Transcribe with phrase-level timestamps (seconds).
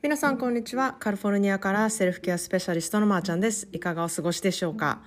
[0.00, 0.94] 皆さんこんにちは。
[1.00, 3.66] カリフォルニアからセルフケアスペシャリストのまーちゃんです。
[3.72, 5.00] いかがお過ごしでしょうか、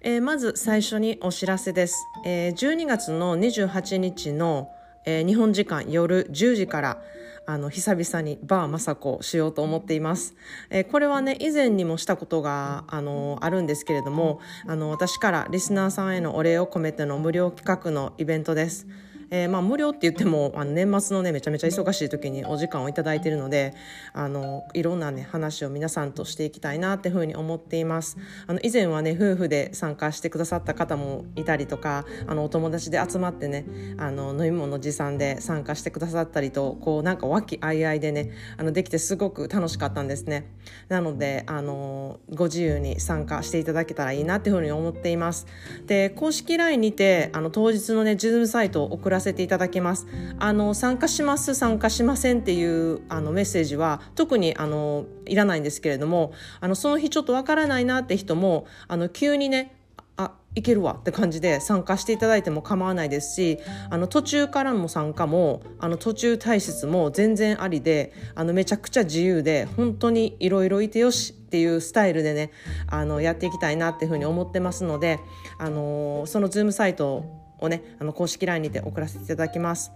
[0.00, 4.70] えー、まず最初にお知らせです、えー、12月の28日の、
[5.04, 7.02] えー、日本時間夜10時から
[7.44, 10.34] あの久々にバーまさこしようと思っています、
[10.70, 18.86] えー、これはね以前にもしたことがあのあるんですけれどもあの私からリスナーさんへのお礼を込めての無料企画のイベントです。
[19.30, 23.74] えー、まあ、無料って言ってもあの年末のねめちゃめちゃ忙しい時にお時間を頂いているので
[24.12, 28.16] あのいろんなね話を皆さんとしていきたいなっていうふうに思っています。
[28.46, 33.66] あの以前はね夫婦で参加してくださった方もいたりとかあのお友達で集まってね
[33.98, 40.50] あの飲み物持参で参加してくださったりとこうなんか和気あいあいでねあのできてすごく楽しかったんですね。
[40.88, 45.46] なのであのご自由に参加していただけたらいいなっていうふうに思っています。
[45.86, 50.06] で公式 LINE にてあの当日のね Zoom サイトを送らせていただきます。
[50.38, 59.76] あの参加します参加しませんっていうあのメッセージは特にあのいらないんですけれどもあのその日ちょっとわからないなって人もあの急にね
[60.16, 72.50] あいけるわって感じで参加していただいても構わないですしあの途中からの参加もあの途中退出も全然ありであのめちゃくちゃ自由で本当にいろいろいてよしっていうスタイルでね
[72.86, 75.18] あのやっていきたいなっていうふうに思ってますので
[75.58, 79.92] あのそのズームサイトをねあの公式 LINE にて送らせていただきます。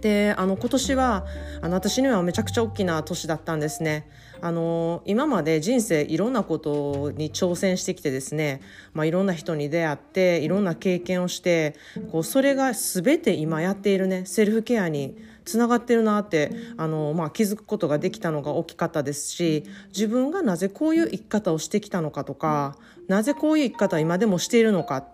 [0.00, 1.26] であの今年は
[1.60, 4.08] あの私にはめちゃくちゃ大きな年だったんですね。
[4.42, 8.62] あの今まで人生いろんなことに挑戦してきてですね、
[8.94, 11.76] まあ、いろんな人に出会っていろんな経験をして
[12.10, 15.14] こうそれが全て今やっているねセルフケアに
[15.44, 22.76] つながってるなってあの、まあ、気づくことができたのが大きかったですし自分がなぜこういう生き方をしてきたのかとか
[23.08, 25.04] なぜこういう生き方を今でもしているのか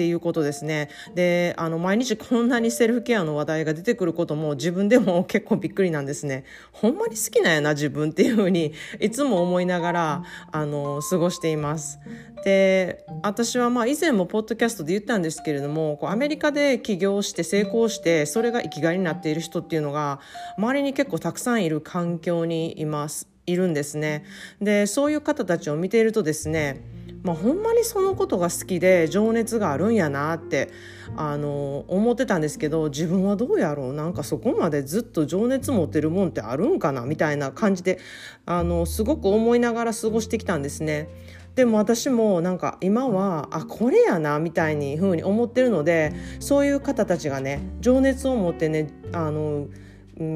[0.00, 0.88] っていうことですね。
[1.14, 6.44] であの毎日こんなにセルフケアの話題が出てくることも自分でも結構びっくりなんですね。
[6.72, 11.98] ほんまに好きなんやな自分っていうふうにいつも思いながらあの過ごしています。
[12.46, 20.20] で私はまあ以前もポッドキャストで言ったんですけれどもこうアメリカで起業して成功してそれが生きがいになっている人っていうのが
[20.56, 24.24] 周りに結構たくさんいる環境にいますいるんですね。
[24.62, 26.80] でそういう方たちを見ているとですね
[27.22, 30.70] まあ、ほんまにそのことが好きで情熱があるんやなって
[31.16, 33.92] あの思ってたんですけど自分はどうやろう？
[33.92, 37.02] なんかそこまでずっと情熱持ってるもんってあるんかな？
[37.02, 37.98] みたいな感じで
[38.46, 41.08] あのすごく思いながら過ごしてきたんですね。
[41.56, 49.66] でも私もなんか今はあこれやなみたいに風に思ってるのでそういう方たちがね情熱を持ってねあの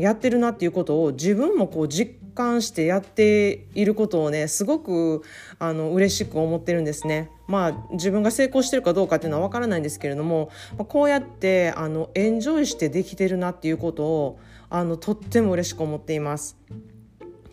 [0.00, 5.22] やってるなっていうことを自分もこう実感してやっていることをねすごく
[5.58, 7.30] あの嬉しく思ってるんですね。
[7.46, 14.38] まあ自分が成功してるかどうかっていうのは分からないんですけれども、ま、こうやってあのエンジョイしてできてるなっていうことを
[14.70, 16.56] あのとっても嬉しく思っています。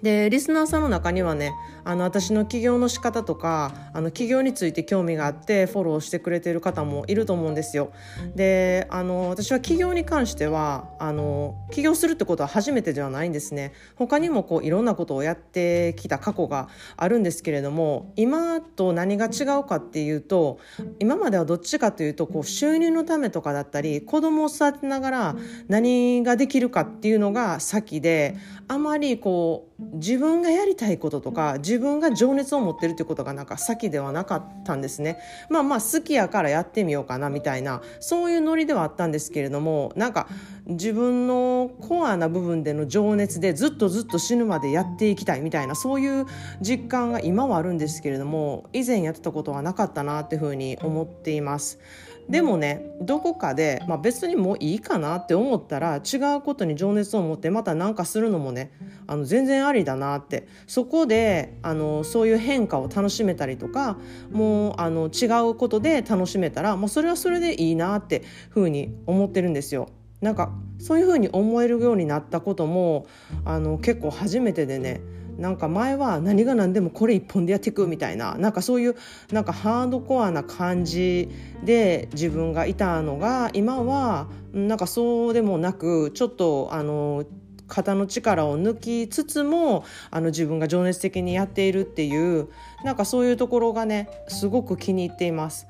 [0.02, 1.54] でリスナーさんの中にはね
[1.84, 7.92] あの私の起業の仕方とかあの起業について興味があってフォローしてくれてる方もいると思うんですよ。
[8.36, 13.74] であの私は起業に関してはあの起業するってことは初めてではないんですね。
[13.96, 20.60] 他にもこういろんなことをやってきた過去があるんですけれども今と何が違うかっていうと
[21.00, 25.36] 今まではどっちかというとこう収入のためとかだったり子供を育てながら
[25.68, 35.18] 何ができるかっていうのが先であまりこう自分がやりたいこととか自分が情熱を持ってるっていうことがなんか先ではなかったんですね。
[35.50, 40.28] まあまあ好きやからやってみようかなみたいなそういうノリではあったんですけれどもなんか
[40.68, 46.26] 自分のコアな部分での情熱でずっとずっと死ぬまでやっていきたいみたいなそういう
[46.62, 51.80] 実感が今はあるんですけれども以前やってたことはなかったなっていうふうに思っています。
[52.32, 58.72] でもねどこかで、まあ、別にもういいかなって思ったら違うことに情熱を持ってまた何かするのもね
[59.06, 63.98] あの全然ありだなってそこであのそういう変化を楽しめたりとか
[64.32, 69.90] もうあの違うことで楽しめたらもうそれはそれでいいなってふうに思ってるんですよ。
[70.22, 73.08] なんかそういうふうに思えるようになったことも
[73.44, 75.02] あの結構初めてでね
[75.42, 78.96] なんか前は何が何でもこれ一本でやっていくみたいななんかそういう
[79.32, 81.30] なんかハードコアな感じ
[81.64, 87.26] で自分がいたのが今はなんかそうでもなくちょっとあの
[87.68, 92.50] 肩の力を抜きつつもあの自分が情熱的にやっているっていう
[92.84, 95.68] なんかそういうところがねすごく気に入っています。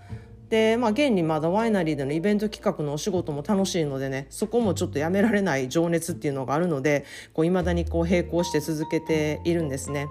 [0.51, 7.05] でまあ現にまだワイナリーでのイベント企画のお仕事も楽しいのでねそこもちょっとやめられない情熱っていうのがあるので
[7.41, 10.07] いまだにこう並行して続けているんですね。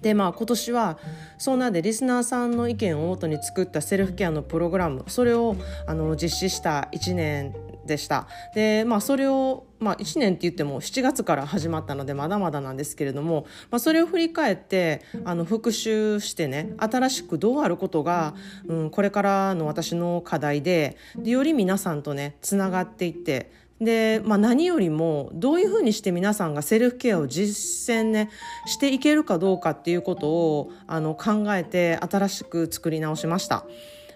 [0.00, 0.98] でまあ今年は
[1.38, 5.56] そんなでリスナーさんの意見をもとに作ったセルフケアのプログラムそれを
[5.86, 7.54] あの実施した1年
[7.86, 8.26] でした。
[8.54, 18.34] で、まあそれを、まあ1年って言っても7月から始まったのでまだまだなんですけれども、まあそれを振り返って、あの復習してね、新しくどうあることが、
[18.66, 23.50] うん、これからの私の課題で、でより皆さんとね、つながっていって、
[23.80, 28.30] で、まあ、何よりもどういうふうにして皆さんがセルフケアを実践ね
[28.66, 33.64] していけるかどうかっていうことをあの考えて新しく作り直しました。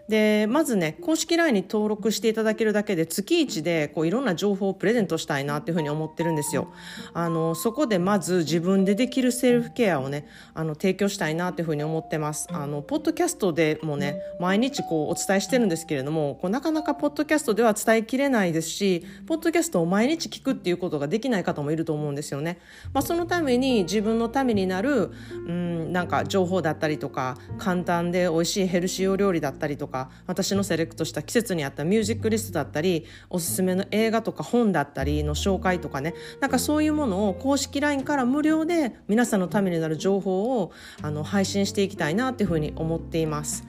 [0.09, 6.73] でまずね公式 LINE に登録していただけるだけで月1でこういろんな情報をプレゼントしたいなっていうふうに思ってるんですよ。
[7.13, 12.49] あのそこでまず自分でできるセルフケアをねあの提供したいなっていうふうに思ってます。
[12.51, 22.59] あのポッドキャストでもね毎日こうお伝えしてるんですけれどもこうなかなかポッドキャストでは伝えきれないですしポッドキャストを毎日聞くっていうことができない方もいると思うんですよね、
[22.93, 25.11] まあ、そのために自分のためになる
[25.47, 40.73] うんなんか情報だったりとか簡単で美味しいヘルシーお料理だったりとかか私のセレクトした季節に合ったミュージックリストだったりおすすめの映画とか本だったりの紹介とかねなんかそういうものを公式 LINE から無料で皆さんのためになる情報を
[41.03, 43.65] あの配信していきたいなっていうふうに思っています。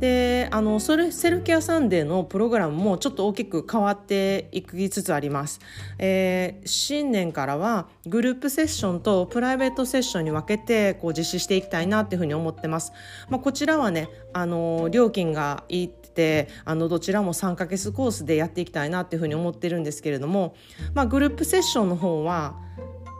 [0.00, 5.60] であのそれセルフケアサンデーのプログラムもちょっと大きく変わっていきつつあります。
[5.98, 12.92] えー、新年からはグループセッションとプライベートセッションに分けてこう実施していきたいなっていうふうに思ってます。
[13.28, 20.54] まあ、こちらはねあの料金がいってあのどちらも3ヶ月コースでやっていきたいなっていうふうに思ってるんですけれども、
[20.94, 22.56] まあ、グループセッションの方は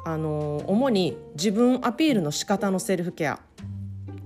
[0.05, 3.41] あの主に自分アピールの仕方のセルフケア。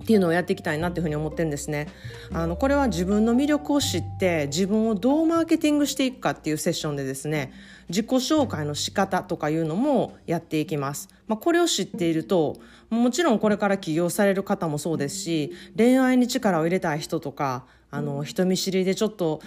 [0.02, 1.88] っていうのをやっていきたいなっていうふうに思ってるんですね。
[2.32, 7.52] あのこれは自分の魅力を知って自分をどうマーケティングしていくかっていうセッションでですね
[7.88, 11.08] 自己紹介の仕方とかいうのもやっていきます。
[11.26, 12.56] まあ、これを知っていると
[12.90, 19.40] もちろんこれから起業される方もそうですし恋愛に力を入れたい人とかあの人見知りでちょっと、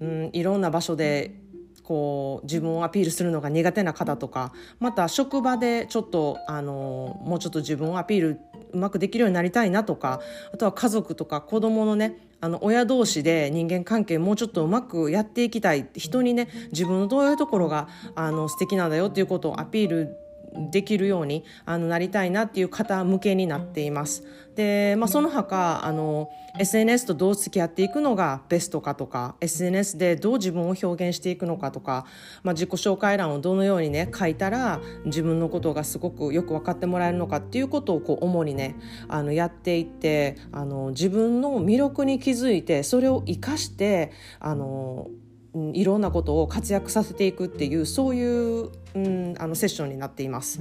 [0.00, 1.42] うん、いろんな場所で
[1.82, 8.40] こう自分をアピールするのが苦手な方とかまた職場でちょっとあのもうちょっと自分をアピール
[8.72, 10.20] うまくできるようになりたいなとか
[10.52, 15.88] あとは家族とか子供のねあの親同士で人間関係もうちょっとうまくやっていきたい。
[15.94, 20.16] 人にね自分のどういうところがあの素敵なんだよっていうことをアピール
[20.54, 24.24] できるようにあのなりたいなっていう方向けになっています。
[24.54, 26.28] で、まあ、その他あの
[26.58, 32.04] SNS とどう付き合っていくのがベストかとか SNS でどう自分を表現していくのかとか、
[32.42, 38.76] まあ、自己紹介欄をどのようにね書いたら自分のことがすごくよく分かってもらえるのかっていうことをこう主にね
[39.08, 45.08] あのやっていってあの自分の魅力に気づいてそれを生かしてあの
[45.54, 50.60] いろんなことを活躍させていくっていうそういう、うん、あのセッションになっています。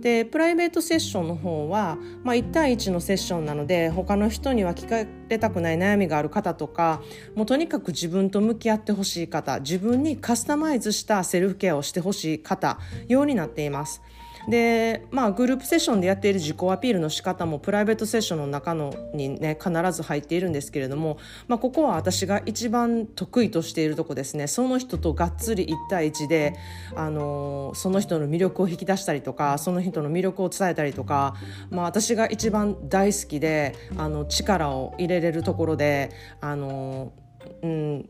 [0.00, 7.02] でプライベートセッションの方は、まあ、1対1のセッションなので他の人には聞かれたくない悩みがある方とか
[7.34, 12.78] もうとにかく自分と向き合ってほしい方自分にカスタマイズしたセルフケアをしてほしい方
[13.08, 14.00] ようになっています。
[14.50, 24.46] でまあグループセッションでやっている自己アピールの仕方もプライベートセッションの中のにね必ず入っているんですけれども、まあ、ここは私が一番得意としているとこですね。
[24.46, 26.54] その人とがっつり1対1で、
[26.94, 31.34] あのその人の魅力を引き出したりとかその人の魅力を伝えたりとか、
[31.70, 36.10] まあ、私が一番大好きであの力を入れれるところで
[36.40, 37.12] あの
[37.62, 38.08] うん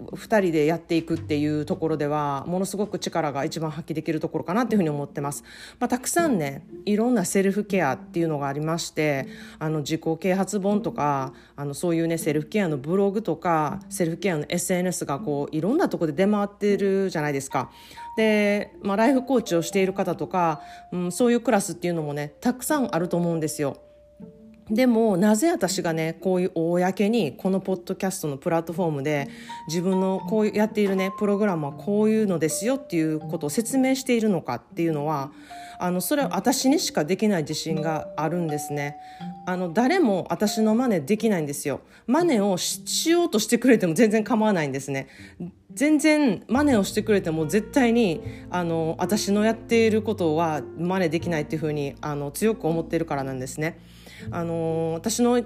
[0.00, 5.42] 2人でやっていくっていうところではものすごく力が一番発揮できるところかなっていうふうに思ってます、
[5.78, 9.26] まあ、たくさんねいろんなセルフケアっていうのがありまして
[9.58, 17.70] あの自己啓発本とかあのそういうねセルフケアのブログとかセルフケアの SNS がこういろんなところで出回ってるじゃないですか。
[18.16, 23.76] で、まあ、ライフコーチをしている方とか、うん、そういうクラスっていうのもねたくさんあると思うんですよ。
[24.70, 29.28] でもなぜ私がねこういう公にこのポッドキャストのプラットフォームで
[29.68, 35.30] 自分のこうやっているねプログラムはこういうのですよっていうことを説明しているのかっていうのは
[35.78, 38.96] あのそれは私にしかできない自信があるんですね。
[39.46, 41.80] あの誰も私の真似できないんですよ。
[42.06, 45.06] 真似をしようとしてくれても全然構わないんですね。
[45.72, 53.78] 全然真似をしてくれても絶対にあの私のやっていることは真似できないっていうふうにあの強く思っているからなんですね。
[54.30, 55.42] あの私の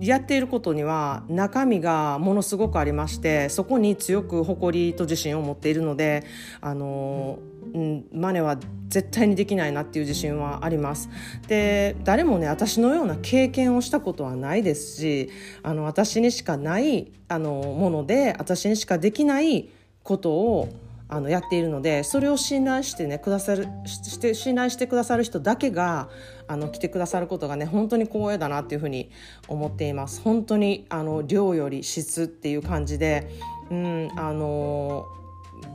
[0.00, 6.24] やっていることには中身がものすごくありましてそこに強く誇りと自信を持っているので
[6.60, 7.38] あの
[7.74, 11.08] うん、真似は絶対にできないなっていう自信はあります。
[11.46, 15.30] で誰もね私のような経験をしたことはないですし
[15.62, 19.68] あの私にしかないあのもので私にしかできない
[20.02, 20.68] ことを
[21.10, 26.08] あのやっているのでそれを信頼してねくださるして信頼してくださる人だけが
[26.48, 29.10] あの来てくださることがね本当に光栄だなっていうふうに
[29.46, 30.20] 思っています。
[30.22, 33.30] 本当にあの量より質っていう感じで、
[33.70, 35.06] うん、あの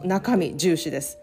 [0.04, 1.18] 中身重視です。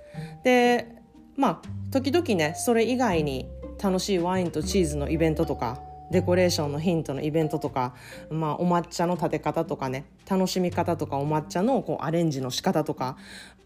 [0.44, 0.88] で
[1.36, 3.48] まあ時々ねそれ以外に
[3.82, 5.80] 楽しいワインとチーズのイベントとか
[6.10, 7.94] デコレーションのヒントのイベントとか、
[8.30, 13.16] まあ、お抹茶の立て方とかね楽しみ方とかお抹茶のこうアレンジの仕方とか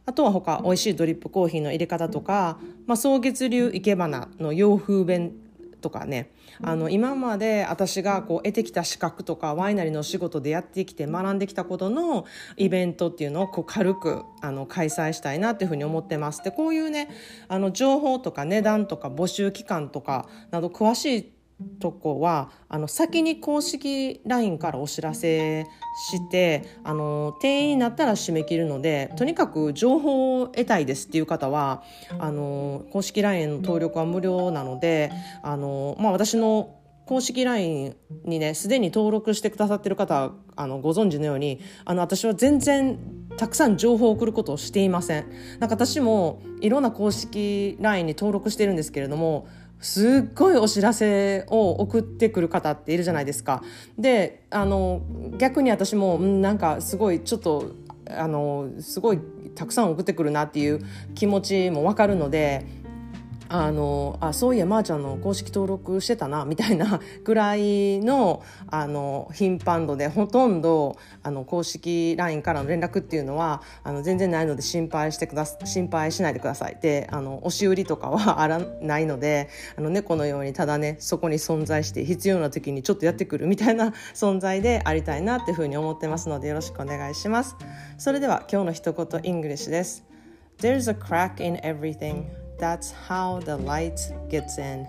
[0.06, 5.32] あとは他美味しいドリップコーヒーの入れ方とか、まあ、草月流生け花の洋風弁
[5.84, 6.30] とかね
[6.62, 12.24] あの今まで私がこう得てきた資格とかワイナリーの仕事でやってきて学んできたことの
[12.56, 16.42] イベントっていうのをこう軽くあの開催したいなっていうふうに思ってます。
[16.42, 17.10] でこういうね
[17.48, 21.33] あの情報とか値段とか募集期間とかなど詳しい
[21.80, 25.64] とこはあの先に公式 LINE からお知らせ
[26.10, 31.82] してあの定員になったら締め切るのでとにかく情報を得たいですっていう方は
[32.18, 42.98] あの公式 LINE の登録は無料なのであの、まあ、私の公式 LINE にねすでに登録してくださってる方あのご存知のようにあの私は全然
[43.36, 45.26] たくさん情報を送ることをしていません。
[45.58, 49.48] なんか私もいろんな公式 LINE に登録してるんですけれども
[49.80, 53.62] すっごいお知らせを送ってくる方っているじゃないですか。
[53.98, 55.02] であの
[55.38, 57.72] 逆に私もなんかすごいちょっと
[58.08, 59.20] あのすごい
[59.54, 60.80] たくさん送ってくるなっていう
[61.14, 62.66] 気持ちも分かるので
[63.48, 76.78] あのあそういやまー、あ、ちゃんの公式登録してたなみたいな ぐらいのあの頻繁度でほとんどあの公式 LINE からの連絡っていうのはあの全然ないので心配してくだ心配しないでください。
[76.80, 87.56] であの押し売りとかはあらないのであの猫のようにただねそこに存在して必要な時にちょっとやってくるみたいな 存在でありたいなっていうふうに思ってますのでよろしくお願いします。
[87.98, 90.04] それでは今日の一言イングリッシュです。
[90.60, 92.43] There's a crack in everything.
[92.58, 93.94] That's how the light
[94.28, 94.86] gets in.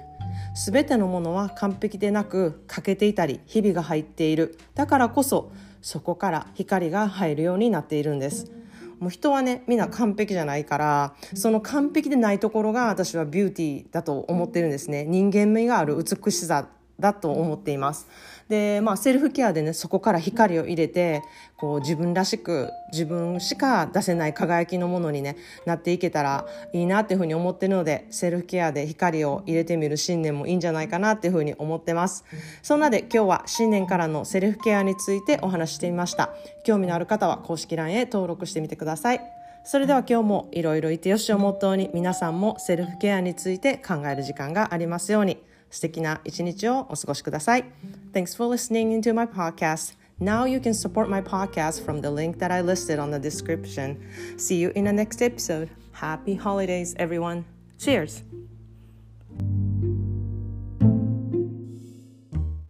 [0.54, 4.58] すべてのものは完璧でなく欠けていたりひびが入っている。
[4.74, 8.52] だからこそそこから光が入るようになっているんです。
[9.00, 15.04] もう人はねみんな完璧じゃないからその完璧でないところが私はビューティーだと思ってるんですね。
[15.06, 16.68] 人間味がある美しさ
[17.00, 18.08] だと思っています。
[18.50, 21.24] で、まあ、セルフケアでねそこから光を入れて
[21.58, 25.36] こう自分らしく自分しか出せない輝きのものに、ね、
[25.66, 32.24] なっていけたらいいなっていうふうに思ってるのでセルフケアで光を入れてみる新年もいいんじゃないかなっていうふうに思ってます。
[32.62, 36.34] そんなで今日は新年からのセルフケアについてお話してみました。
[36.64, 39.22] 興味のある方は公式 LINE へ登録してみてください。
[39.64, 45.42] それでは今日もいろいろいてよしをモットーに皆さんもセルフケアについて考える時間がありますように。
[45.75, 47.65] 素敵な一日をお過ごしください。
[48.13, 49.97] Thanks for listening into my podcast.
[50.21, 53.97] Now you can support my podcast from the link that I listed on the description.
[54.37, 55.71] See you in the next episode.
[55.93, 57.45] Happy holidays, everyone.
[57.79, 58.23] Cheers!